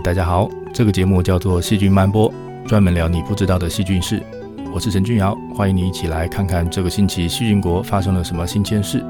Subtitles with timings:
[0.00, 2.30] 大家好，这个节目叫做《细菌漫播》，
[2.66, 4.22] 专门聊你不知道的细菌事。
[4.72, 9.02] 我是陈俊尧，欢迎你一起来看看这个星期细菌国发生了什么新鲜事。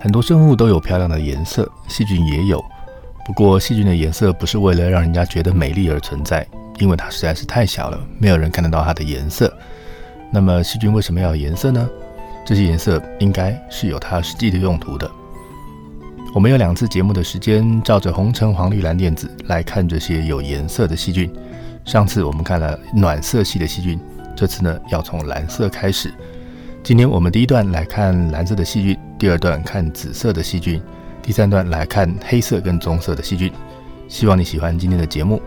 [0.00, 2.62] 很多生物都有漂亮的颜色，细菌也有。
[3.26, 6.46] 不过，细菌的颜色不是为了让人家觉得美丽而存在，
[6.78, 9.53] 因为它实在是太小了，没有人看得到它的颜色。
[10.34, 11.88] 那么细菌为什么要有颜色呢？
[12.44, 15.08] 这些颜色应该是有它实际的用途的。
[16.34, 21.32] 我们有两次节目的时间，照着红橙黄绿蓝靛紫来看这些有颜色的细菌。
[21.84, 23.96] 上次我们看了暖色系的细菌，
[24.34, 26.12] 这次呢要从蓝色开始。
[26.82, 30.82] 今天我们第一段来看蓝色的细菌，第二段看紫色的细菌，
[31.22, 33.52] 第三段来看黑色跟棕色的细菌。
[34.08, 35.40] 希望你喜欢今天的节目。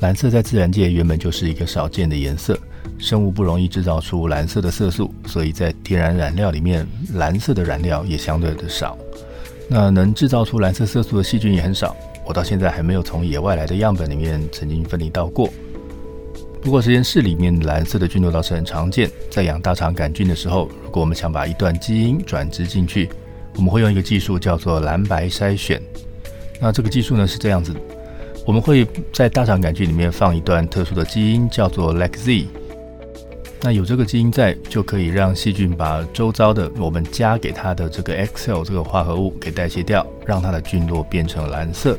[0.00, 2.58] 蓝色在自然界原本就是一个少见的颜色，
[2.98, 8.98] 生物不容易制造出蓝色的色素，所以在天然染料里面，蓝色的染料也相对的少。
[9.68, 11.96] 那能制造出蓝色色素的细菌也很少，
[12.26, 15.48] 我到现在还没有从野外来的样本里面曾经分离到过。
[16.60, 23.08] 不过实验室里面蓝色的菌落倒是很常见，在养大肠杆菌的时候，如果我们想把一段基因转植进去，
[23.56, 25.80] 我们会用一个技术叫做蓝白筛选。
[26.60, 27.74] 那这个技术呢是这样子。
[28.46, 32.46] 我们会在大肠杆菌里面放一段特殊的基因，叫做 LAC-Z。
[33.62, 41.98] 那有这个基因在，就可以让细菌把周遭的我们加给它的这个 XL 这个化合物给代谢掉，让它的菌落变成蓝色。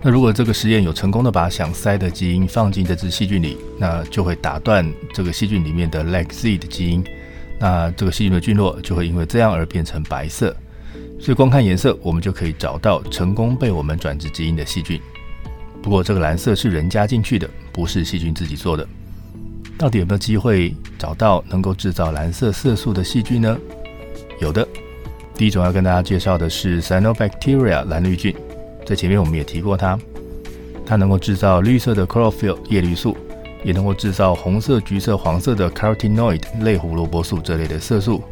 [0.00, 7.04] 那如果这个实验有成功的把想塞的基因放进这只细菌里，那就会打断这个细菌里面的 LAC-Z 的基因，
[7.58, 10.56] 那这个细菌的菌落就会因为这样而变成白色。
[11.20, 14.98] 所以光看颜色，我们就可以找到成功被我们转植基因的细菌。
[15.84, 18.88] 不过，这个蓝色是人加进去的，不是细菌自己做的。
[19.76, 23.54] 到底有没有机会找到能够制造蓝色色素的细菌呢？
[24.40, 24.66] 有的。
[25.34, 28.34] 第一种要跟大家介绍的是 Cyanobacteria 蓝绿菌，
[28.86, 29.98] 在前面我们也提过它，
[30.86, 33.14] 它能够制造绿色的 chlorophyll 叶绿素，
[33.62, 38.24] 也能够制造红色、橘色、黄色的 carotenoid 类胡萝卜素这类的色素。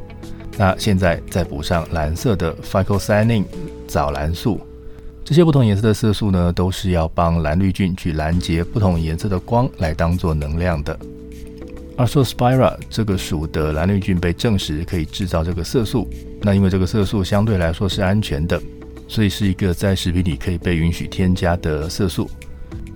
[0.57, 3.45] 那现在再补上蓝色的 phycocyanin
[3.87, 4.59] 藻蓝素。
[5.33, 10.95] 这些不同颜色的色素呢，都是要帮蓝绿菌去拦截不同颜色的光来当做能量的。
[11.97, 16.07] 而说 Spira 这个属的蓝绿菌被证实可以制造这个色素，
[16.43, 18.61] 那因为这个色素相对来说是安全的，
[19.09, 22.29] 所以是一个在食品里可以被允许添加的色素。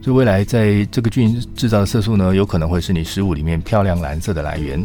[0.02, 4.84] 所以未来在这个菌制造的色素呢，有可能会是你食物里面漂亮蓝色的来源。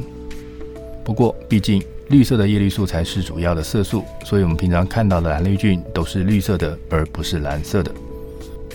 [1.03, 1.83] 不过毕竟。
[2.11, 7.91] 绿色的叶绿素才是主要的色素，所以我们平常看到的蓝绿菌都是绿色的，而不是蓝色的。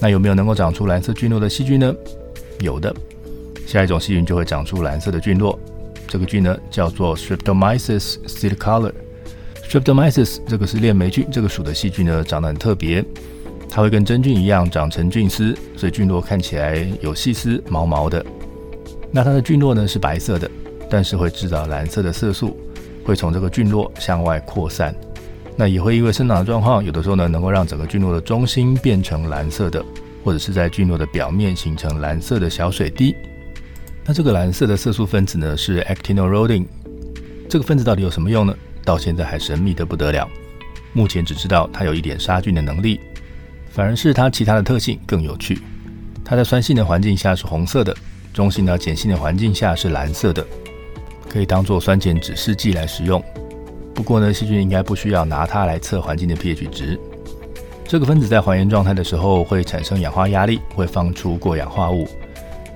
[0.00, 1.94] 那有没有能够长出蓝色菌落的细菌呢？
[2.60, 2.94] 有的，
[3.66, 5.58] 下一种细菌就会长出蓝色的菌落。
[6.08, 8.92] 这个菌呢叫做 Streptomyces silicolor。
[9.68, 13.04] Streptomyces 这个是链霉菌，这个属的细菌呢长得很特别，
[13.68, 18.24] 它会跟真菌一样长成菌丝，所以菌落看起来有细丝、毛毛的。
[19.10, 20.50] 那它的菌落呢是白色的，
[20.88, 22.56] 但是会制造蓝色的色素，
[23.06, 24.94] 会从这个菌落向外扩散。
[25.56, 29.82] 那也会因为生长的状况，有的时候呢能够让整个菌落的中心变成蓝色的，
[30.22, 33.14] 或者是在菌落的表面形成蓝色的小水滴。
[34.04, 36.66] 那这个蓝色的色素分子呢是 actinorhodin，
[37.48, 38.54] 这个分子到底有什么用呢？
[38.84, 40.28] 到现在还神秘的不得了。
[40.92, 43.00] 目前只知道它有一点杀菌的能力。
[43.68, 45.58] 反而是它其他的特性更有趣。
[46.24, 47.94] 它在酸性的环境下是红色的，
[48.32, 50.42] 中性到碱性的环境下是蓝色的，
[51.28, 53.22] 可以当做酸碱指示剂来使用。
[53.94, 56.98] 不过呢，细菌应该不需要拿它来测环境的 pH 值。
[57.88, 62.06] 这个分子在还原状态的时候会产生氧化压力，会放出过氧化物。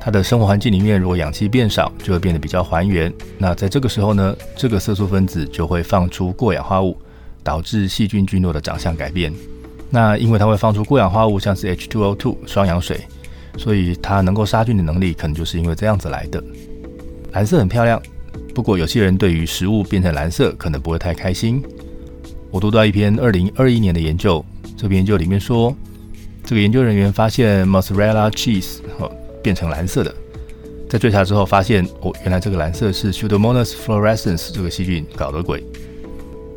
[0.00, 3.12] 它的生活环境里面如果氧气变少，就会变得比较还原。
[3.36, 6.96] 那在这个时候呢，这个色素分子就会放出过氧化物，
[7.42, 9.30] 导致细菌菌落的长相改变。
[9.90, 13.00] 那因为它会放出过氧化物，像是 H2O2 双氧水，
[13.58, 16.42] 所以它能够杀菌的能力可能就是因为这样子来的。
[17.32, 18.00] 蓝色很漂亮，
[18.54, 21.62] 不过有些人对于食物变成蓝色可能不会太开心。
[22.50, 24.44] 我读到一篇2021年的研究，
[24.76, 25.74] 这篇研究里面说，
[26.44, 29.10] 这个研究人员发现 Mozzarella cheese 哦
[29.42, 30.14] 变成蓝色的，
[30.88, 35.64] 在追查之后发现哦，原来这个蓝色是 Pseudomonas fluorescens 这个细菌搞的鬼。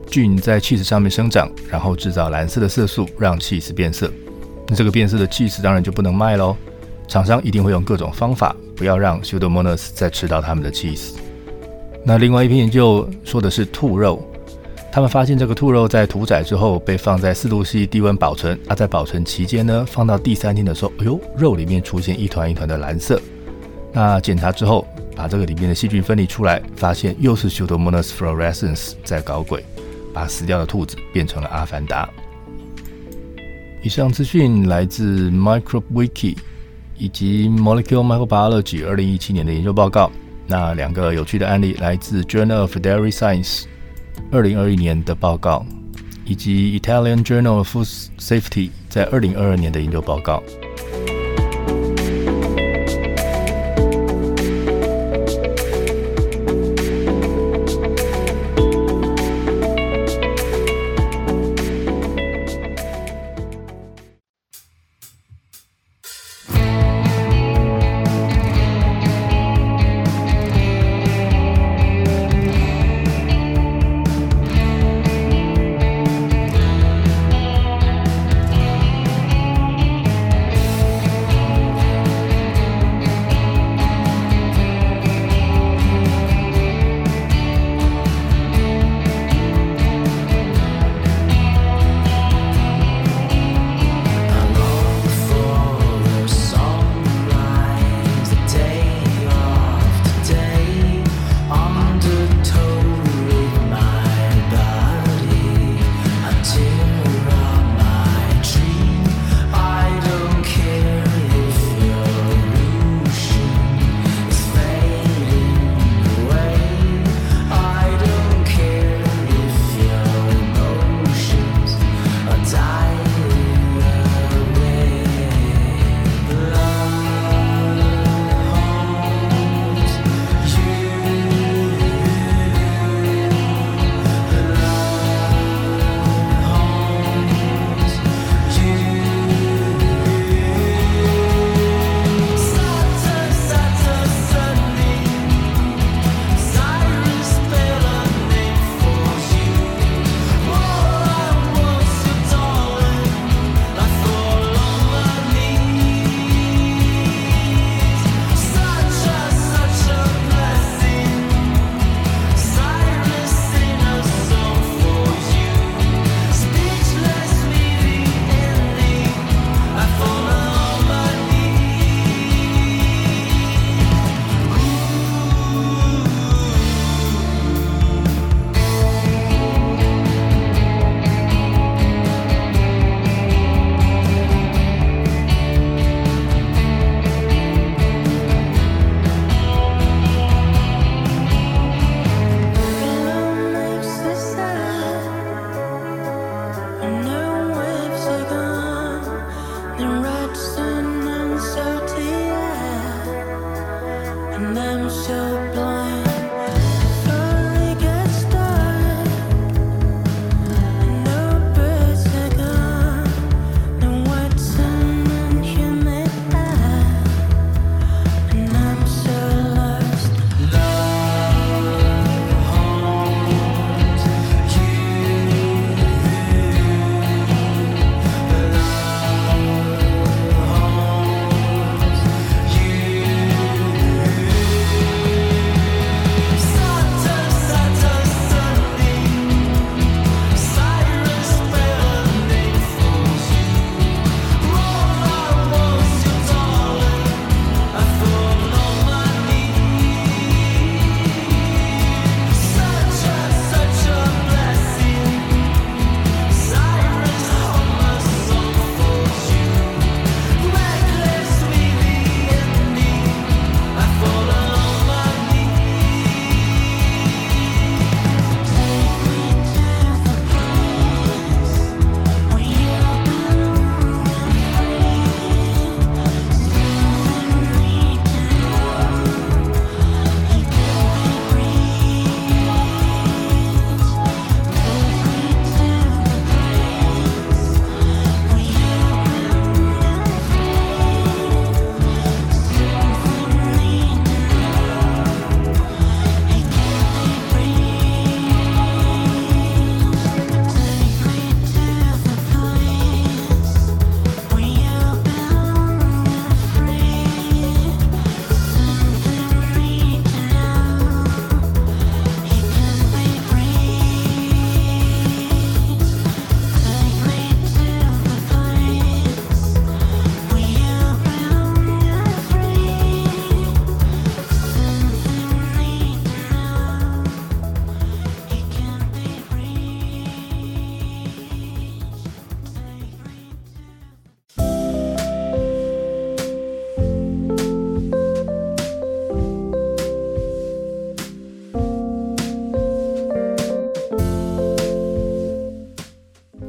[0.10, 4.12] 菌在 cheese 上面生长，然后制造蓝色的色素，让 cheese 变色。
[4.68, 6.56] 那这个变色的 cheese 当然就不能卖喽。
[7.07, 11.12] 厂商一定会用各种方法，不要让 Pseudomonas 再吃到他们的 cheese。
[12.05, 14.21] 那另外一篇研究说的是兔肉，
[14.91, 23.21] 他们发现这个兔肉在屠宰之后被放在四度 C 低温保存，啊，在保存期间呢，放到第三天的时候，哎呦，肉里面出现一团一团的蓝色。
[23.91, 29.63] 那检查之后，把这个里面的细菌分离出来，发现又是 Pseudomonas fluorescens 在搞鬼。
[30.13, 32.07] 把死掉的兔子变成了阿凡达。
[33.81, 36.38] 以上资讯来自 Microbe Wiki
[36.99, 40.11] 以及 Molecular Microbiology 二零一七年的研究报告。
[40.48, 43.63] 那两个有趣的案例来自 Journal of Dairy Science
[44.31, 45.66] 二零二一年的报告，
[46.25, 50.44] 以及 Italian Journal of Food Safety 在二零二二年的研究报告。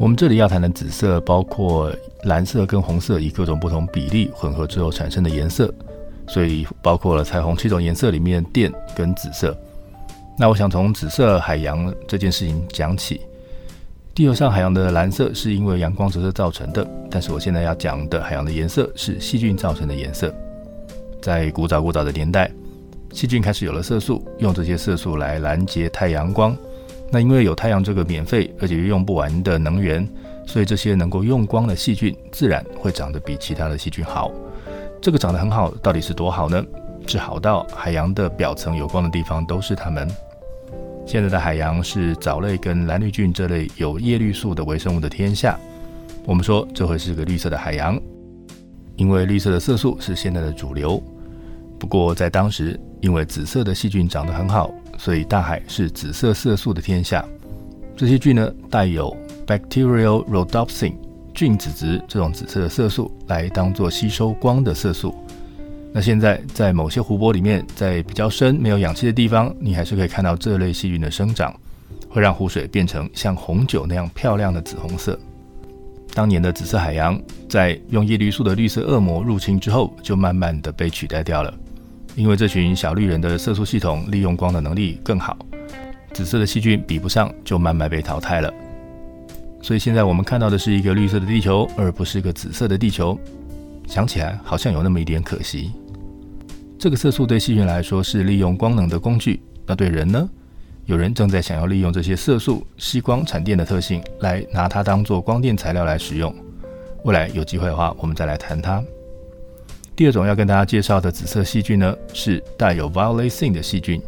[0.04, 1.90] 我们这里要谈的紫色，包括
[2.24, 5.72] 蓝色跟红色以各种不同比例混合之后产生的颜色，
[6.28, 9.56] 所以包括了彩虹七种颜色里面靛跟紫色。
[10.38, 13.22] 那我想从紫色海洋这件事情讲起。
[14.14, 20.30] 地球上海洋的蓝色是因为阳光折射造成的，但是我现在要讲的海洋的颜色是细菌造成的颜色。
[21.22, 22.52] 在古早古早的年代，
[23.10, 26.54] 细菌开始有了色素，用这些色素来拦截太阳光。
[27.10, 30.08] 那因为有太阳这个免费而且又用不完的能源，
[30.46, 34.32] 所以这些能够用光的细菌自然会长得比其他的细菌好。
[35.00, 36.64] 这个长得很好，到底是多好呢？
[37.06, 40.08] 是好到海洋的表层有光的地方都是它们。
[41.06, 45.58] 现在的海洋是藻类跟蓝绿菌这类有叶绿素的微生物的天下。
[46.24, 48.00] 我们说这会是个绿色的海洋，
[48.96, 51.02] 因为绿色的色素是现在的主流。
[51.84, 54.72] 不过在当时，因为紫色的细菌长得很好。
[54.96, 57.22] 所以大海是紫色色素的天下。
[57.94, 59.14] 这些菌呢，带有
[59.46, 60.94] bacterial rhodopsin
[61.34, 65.14] 菌子质这种紫色的色素，来当做吸收光的色素。
[65.92, 71.54] 那现在在某些湖泊里面，在比较深没有氧气的地方，你还是可以看到这类细菌的生长，
[72.08, 75.20] 会让湖水变成像红酒那样漂亮的紫红色。
[76.14, 81.52] 当年的紫色海洋，在用叶绿素的绿色恶魔入侵之后，就慢慢的被取代掉了。
[82.16, 85.36] 因为这群小绿人的色素系统利用光的能力更好，
[86.12, 88.52] 紫色的细菌比不上，就慢慢被淘汰了。
[89.60, 93.18] 所以现在我们看到的是一个绿色的地球，而不是一个紫色的地球。
[93.86, 95.72] 想起来好像有那么一点可惜。
[96.78, 100.28] 这个色素对细菌来说是利用光能的工具，那对人呢？
[100.86, 106.34] 有人正在想要利用这些色素吸光产电的特性，来拿它当做光电材料来使用。
[107.04, 108.82] 未来有机会的话，我们再来谈它。
[109.96, 114.02] 第二种要跟大家介绍的紫色细菌呢，是带有 violacin 的细菌。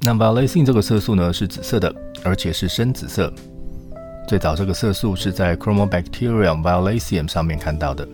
[0.00, 3.32] 那 violacin 这个色素呢是紫色的，而且是深紫色。
[4.26, 8.06] 最早这个色素是在 Chromobacterium violaceum 上面看到的。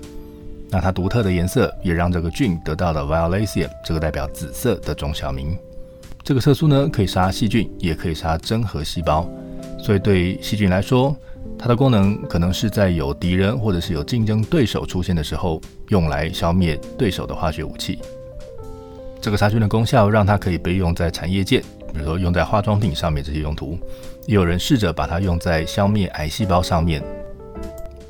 [0.68, 5.56] 那它独特的颜色也让这个菌得到了 violaceum 这个代表紫色的中小名。
[6.22, 9.26] 这个色素呢可以杀细菌，也可以杀真核细胞，
[9.78, 11.16] 所以对细菌来说。
[11.58, 17.98] 它的功能可能是在有敌人或者是有竞争对手出现的时候，用来消灭对手的化学武器。
[19.20, 21.58] 这个杀菌的功效让它可以被用在产业界，
[21.92, 23.76] 比如说用在化妆品上面这些用途。
[24.26, 27.02] 也有人试着把它用在消灭癌细胞上面。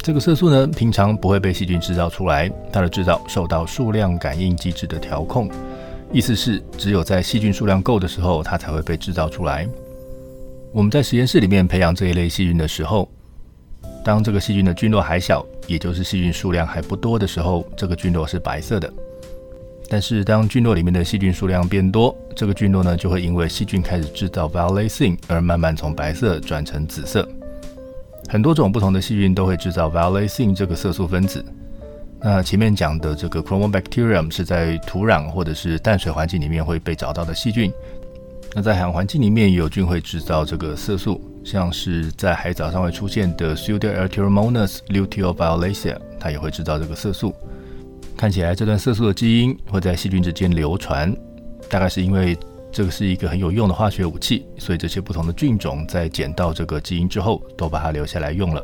[0.02, 5.48] 这个色素呢，平常不会被细菌制造出来，它的制造受到数量感应机制的调控，
[6.12, 9.66] 意思是只有在细菌数量够的时候，它才会被制造出来。
[10.72, 13.08] 我们在实验室里面培养这一类细菌的时候。
[14.04, 18.90] 当这个细菌的菌落还小，也就是细菌数量还不多的时候，这个菌落是白色的。
[19.90, 27.26] 但是当菌落里面的细菌数量变多，这个菌落呢就会因为细菌开始制造 violacin 而慢慢从白色转成紫色。
[28.28, 31.44] 很多种不同的细菌都会制造 violacin 这个色素分子。
[32.20, 37.72] 那前面讲的这个 Chromobacterium 是在土壤或者是淡水环境里面会被找到的细菌。
[38.54, 41.20] 那在海洋环境里面，也有菌会制造这个色素。
[41.48, 47.34] 像是在海藻上会出现的 Pseudoartiomonas luteoviolacea，它也会制造这个色素。
[48.18, 51.16] 看起来这段色素的基因会在细菌之间流传，
[51.70, 52.36] 大概是因为
[52.70, 58.62] 这个是一个很有用的化学武器，所以这些不同的菌种在捡到这个基因之后，都把它留下来用了。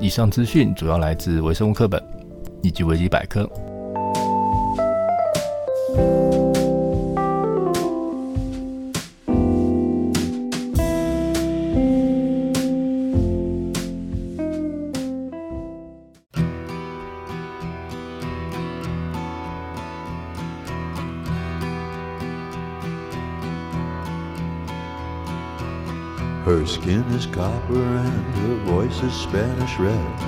[0.00, 2.02] 以上资讯主要来自微生物课本
[2.62, 3.46] 以及维基百科。
[26.60, 30.20] Her skin is copper and her voice is Spanish red.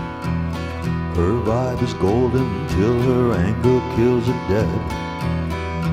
[1.15, 4.81] Her vibe is golden till her anger kills it dead.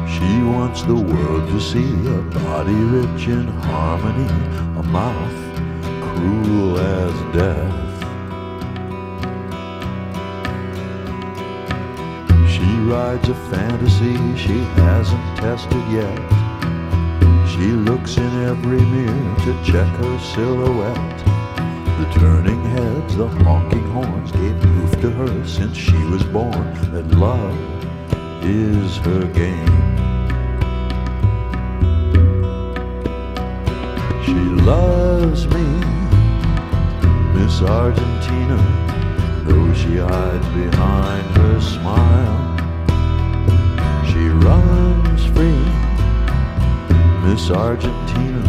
[0.08, 4.32] She wants the world to see a body rich in harmony,
[4.80, 5.40] a mouth
[6.06, 8.00] cruel as death.
[12.50, 16.39] She rides a fantasy she hasn't tested yet.
[17.60, 21.20] She looks in every mirror to check her silhouette.
[22.00, 27.06] The turning heads, the honking horns gave proof to her since she was born that
[27.18, 27.58] love
[28.46, 29.98] is her game.
[34.24, 35.66] She loves me,
[37.34, 38.58] Miss Argentina,
[39.44, 42.49] though she hides behind her smile.
[47.30, 48.42] Miss Argentina,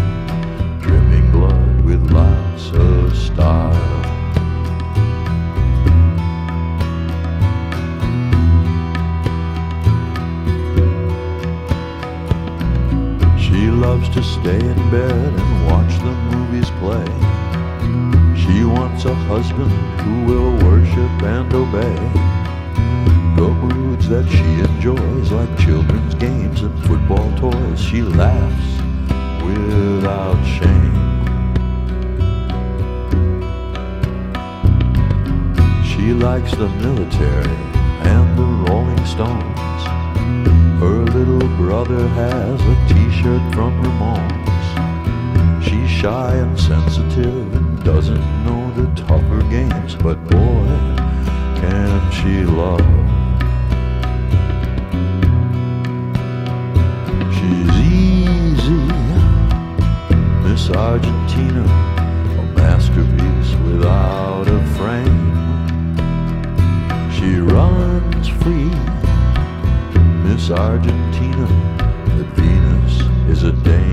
[0.81, 3.75] dripping blood with lots of style.
[13.39, 17.05] She loves to stay in bed and watch the movies play.
[18.35, 21.97] She wants a husband who will worship and obey.
[23.37, 28.71] The moods that she enjoys, like children's games and football toys, she laughs
[29.45, 30.97] without shame.
[35.85, 37.57] She likes the military
[38.15, 39.83] and the Rolling Stones.
[40.83, 45.63] Her little brother has a t-shirt from Ramones.
[45.63, 50.67] She's shy and sensitive and doesn't know the tougher games, but boy,
[51.61, 53.10] can she love.
[60.77, 61.65] Argentina,
[62.39, 65.31] a masterpiece without a frame.
[67.13, 68.71] She runs free,
[70.25, 71.47] Miss Argentina,
[72.05, 73.90] but Venus is a dangerous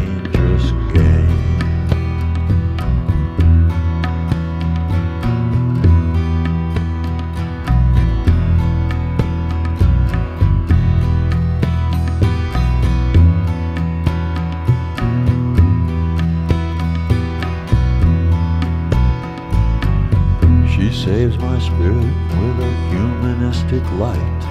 [21.28, 21.96] saves my spirit
[22.40, 24.44] with a humanistic light.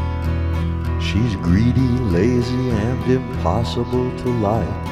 [1.00, 4.86] She's greedy, lazy, and impossible to like.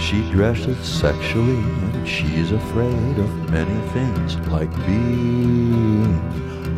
[0.00, 6.14] She dresses sexually, and she's afraid of many things, like being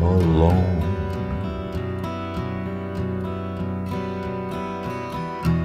[0.01, 0.81] alone.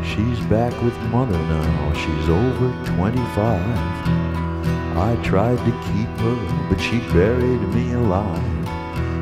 [0.05, 4.28] She's back with mother now, she's over 25.
[4.99, 6.37] I tried to keep her,
[6.69, 8.43] but she buried me alive.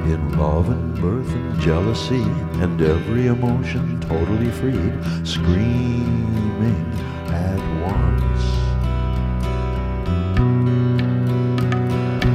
[0.07, 2.23] In love and mirth and jealousy,
[2.63, 6.87] and every emotion totally freed, screaming
[7.29, 8.45] at once.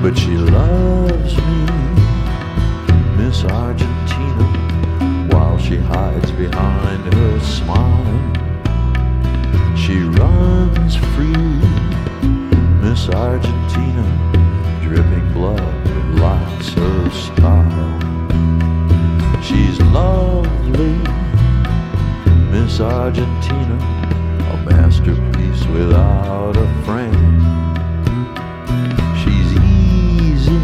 [0.04, 1.66] But she loves me,
[3.18, 4.46] Miss Argentina,
[5.34, 8.20] while she hides behind her smile.
[9.76, 11.81] She runs free,
[12.92, 14.04] Miss Argentina,
[14.84, 15.88] dripping blood
[16.20, 18.00] lights her style.
[19.42, 20.98] She's lovely,
[22.52, 23.78] Miss Argentina,
[24.52, 27.40] a masterpiece without a frame.
[29.24, 30.62] She's easy,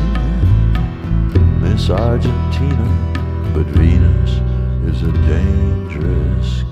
[1.62, 2.88] Miss Argentina,
[3.54, 4.32] but Venus
[4.94, 6.67] is a dangerous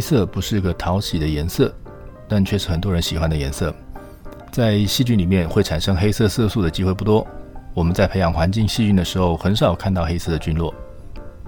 [0.00, 1.70] 黑色不是个讨喜的颜色，
[2.26, 3.70] 但却是很多人喜欢的颜色。
[4.50, 7.26] 在细菌里面会产生黑色色素的机会不多。
[7.74, 10.74] 我们在培养环境细菌的时候，很少看到黑色的菌落。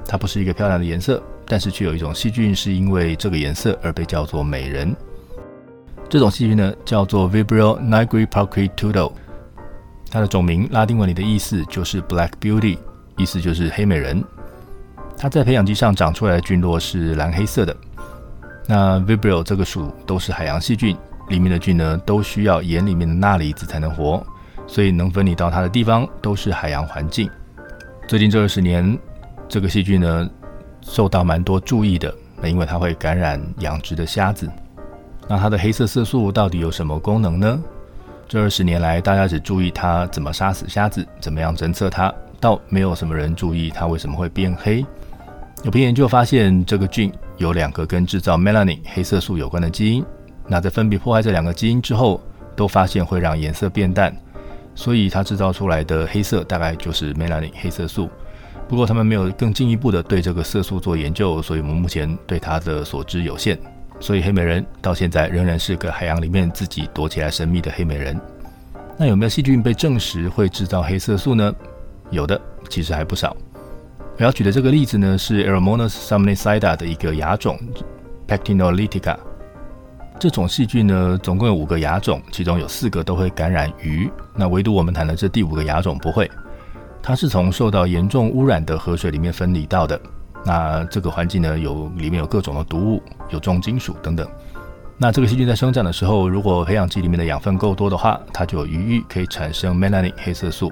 [0.06, 4.94] 它不是一个漂亮的颜色，但是却有一种细菌是因为这个颜色而被叫做美人。
[6.10, 9.12] 这种细菌呢，叫做 Vibrio nigriparquitudo。
[10.10, 12.76] 它的种名拉丁文里的意思就是 Black Beauty，
[13.16, 14.22] 意思就是黑美人。
[15.16, 17.74] 它在培养基上长出来的菌落是蓝黑色的。
[18.66, 20.96] 那 Vibrio 这个属都是海洋细菌，
[21.29, 24.25] 里面的菌呢都需要盐里面的钠离子才能活，
[24.66, 27.29] 所以能分离到它的地方都是海洋环境。
[28.07, 28.98] 最近这二十年，
[29.48, 30.29] 这个细菌呢
[30.81, 34.48] 受到蛮多注意的，那因为它会感染养殖的虾子。
[35.29, 37.61] 那它的黑色色素到底有什么功能呢？
[38.29, 44.85] 这二十年来，大家只注意它怎么杀死虾子，怎么样侦测它，倒没有什么人注意它为什么会变黑。
[45.62, 50.05] 有篇研究发现，这个菌有两个跟制造 melanin 黑色素有关的基因。
[50.46, 52.20] 那在分别破坏这两个基因之后，
[52.57, 54.16] 都发现会让颜色变淡，
[54.74, 58.09] 所以它制造出来的黑色大概就是 melanin 黑色素。
[58.68, 63.59] 不过他们没有更进一步的对这个色素做研究，所以我们目前对它的所知有限。
[64.00, 68.18] 所以黑美人到现在仍然是个海洋里面自己躲起来神秘的黑美人。
[68.96, 71.55] 那有没有细菌被证实会制造黑色素呢？
[72.11, 73.37] 有的，其实还不少。
[74.22, 77.58] 我要举的这个例子呢，是 e r o m o n a s salmonicida 的一个亚种
[78.28, 79.16] Pectinolytica。
[80.20, 86.30] 这种细菌呢，总共有五个亚种，其中有四个都会感染鱼，那唯独我们谈的这第五个亚种不会。
[87.02, 90.00] 它是从受到严重污染的河水里面分离到的。
[90.44, 94.24] 那这个环境呢，有里面有各种的毒物，有重金属等等。
[94.96, 100.70] 那这个细菌在生长的时候，如果培养基里面的养分够多的话，它就有余裕可以产生 melanin 黑色素，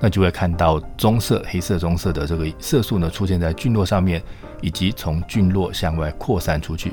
[0.00, 4.22] 那就会看到棕色、黑色、棕色的这个色素呢出现在菌落上面，
[4.60, 6.92] 以及从菌落向外扩散出去。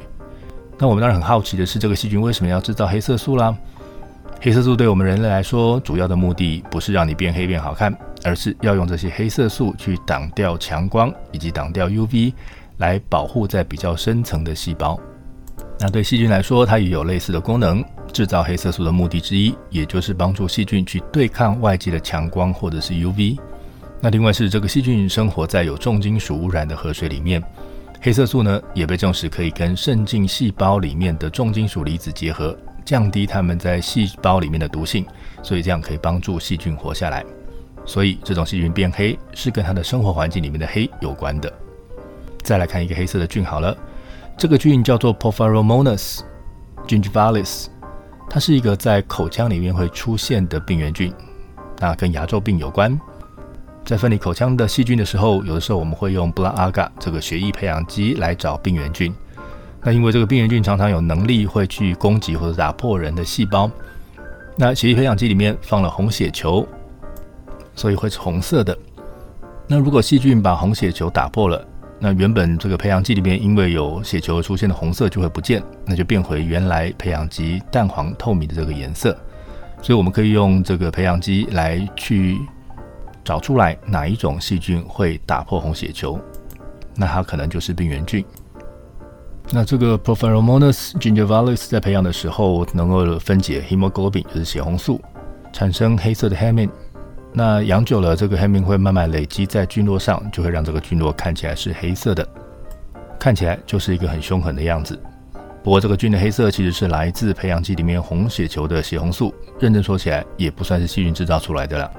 [0.78, 3.56] 那我们当然很好奇的是，这个细菌为什么要制造黑色素啦？
[4.39, 7.91] 黑色素对我们人类来说，主要的目的不是让你变黑变好看，
[8.24, 12.34] 而是要用这些黑色素去挡掉强光以及挡掉 UV，
[12.78, 15.00] 来保护在比较深层的细胞。
[15.80, 17.84] 那对细菌来说，它也有类似的功能。
[18.12, 23.38] 制造黑色素的目的之一，也就是帮助细菌去对抗外界的强光或者是 UV。
[24.00, 27.43] 那另外是这个细菌生活在有重金属污染的河水里面，
[28.02, 35.06] 黑色素呢也被证实可以跟渗进细胞里面的重金属离子结合，降低它们在细胞里面的毒性，
[35.41, 37.26] 所以这样可以帮助细菌活下来。
[37.86, 41.52] 所以这种细菌变黑是跟它的生活环境里面的黑有关的。
[42.43, 43.76] 再来看一个黑色的菌好了。
[44.38, 46.20] 这个菌叫做 Porphyromonas
[46.88, 47.65] gingivalis，
[48.30, 51.12] 它是一个在口腔里面会出现的病原菌，
[51.80, 53.00] 那跟牙周病有关。
[53.86, 59.16] 在分离口腔的细菌的时候，有的时候我们会用 blood agar 这个血液培养基来找病原菌。
[59.82, 63.72] 那因为这个病原菌常常有能力会去攻击或者打破人的细胞，
[64.58, 66.68] 那血液培养基里面放了红血球，
[67.76, 68.78] 所以会是红色的。
[69.66, 71.66] 那如果细菌把红血球打破了，
[72.00, 79.18] 那原本这个培养基里面，因为有血球出现的红色就会不见，那就变回原来培养基淡黄透明的这个颜色。
[79.82, 82.38] 所以我们可以用这个培养基来去
[83.24, 86.20] 找出来哪一种细菌会打破红血球，
[86.96, 88.24] 那它可能就是病原菌。
[89.52, 95.02] 那这个 Porphyromonas gingivalis 在培养的时候，能够分解 hemoglobin，就是血红素，
[95.54, 96.70] 产生黑色的 hemin。
[97.34, 102.28] 那养久了，这个黑明会慢慢累积在菌落上，就会让这个菌落看起来是黑色的，
[103.20, 105.00] 看起来就是一个很凶狠的样子。
[105.63, 111.92] 不过这个菌的黑色其实是来自培养基里面红血球的血红素，认真说起来也不算是细菌制造出来的了。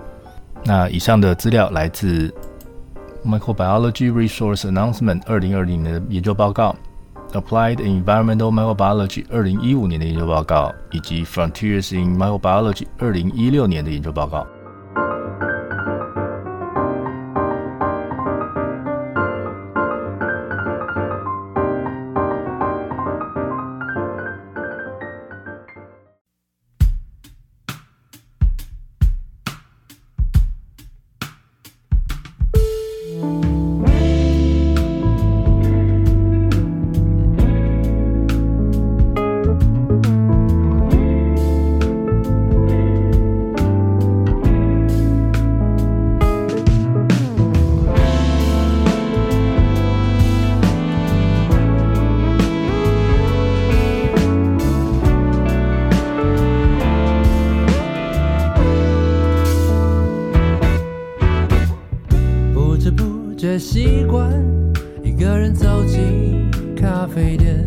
[0.65, 2.35] 那以上的资料来自
[3.25, 6.75] Microbiology Resource Announcement 二零二零年的研究报告
[7.33, 14.47] ，Applied Environmental Microbiology 二零一五年的研究报告，以及 Frontiers in Microbiology 二零一六年的研究报告。
[65.29, 67.63] 一个人走进咖啡店，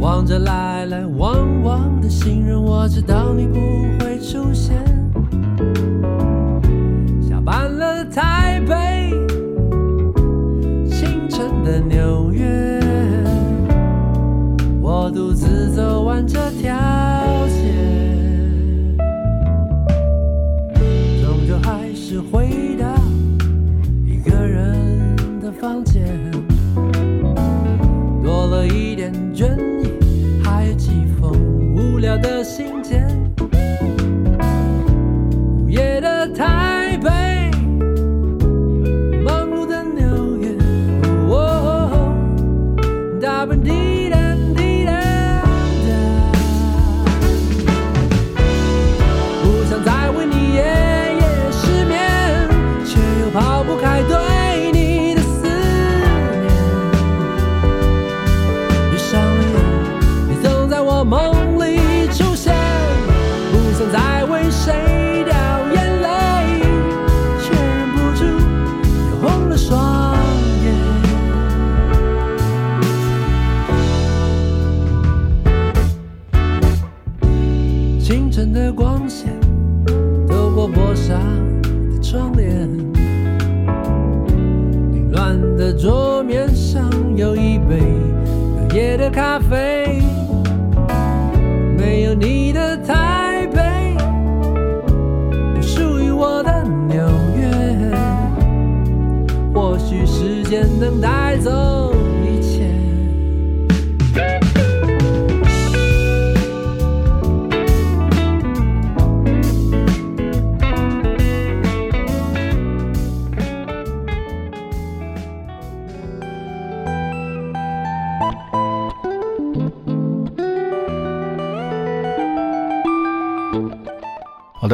[0.00, 3.54] 望着来来往往的行人，我知道你不
[4.04, 4.74] 会出现。
[7.22, 9.12] 下班了，台北
[10.90, 12.29] 清晨的牛。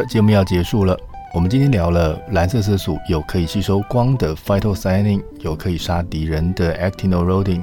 [0.08, 0.96] 节目要结束了。
[1.34, 7.60] 我们今天聊了蓝色色素有可以吸收光的 phytocyanin，有可以杀敌人的 actinorodin。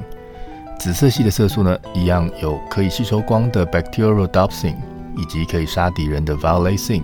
[0.78, 4.74] 紫色系的色素呢，一样有可以吸收光的 bacteriorhodopsin，
[5.16, 7.02] 以及可以杀敌人的 violacin。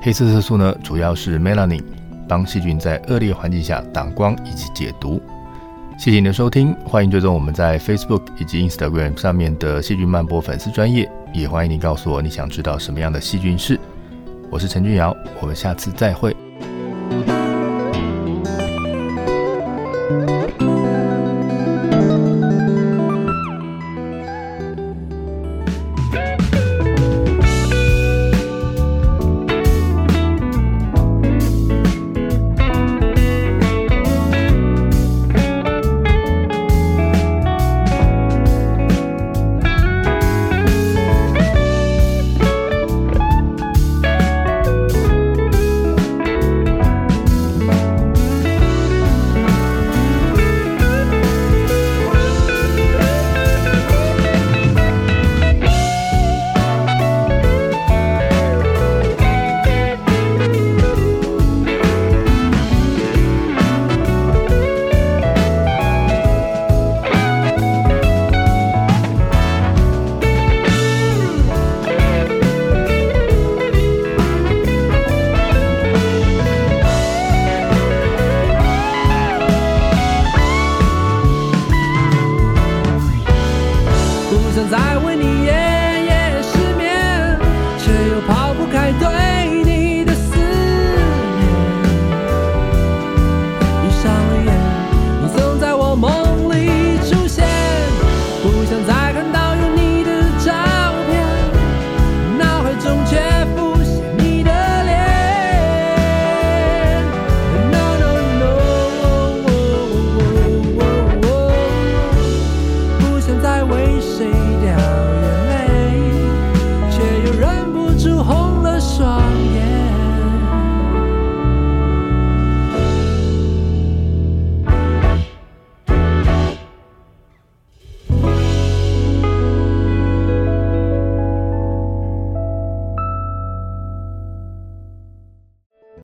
[0.00, 1.82] 黑色色素呢，主要是 melanin，
[2.28, 5.20] 帮细菌在恶劣环境下挡光以及解毒。
[5.98, 13.78] 谢谢你的收听，欢迎追踪我们在 Facebook 以及 Instagram 上面的细菌漫播粉丝专业，也欢迎你告诉我你想知道什么样的细菌事。
[14.54, 16.43] 我是陈俊尧，我们下次再会。